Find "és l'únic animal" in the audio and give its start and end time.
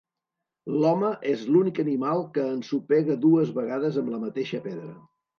1.33-2.23